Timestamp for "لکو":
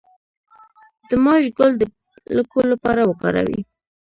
2.35-2.59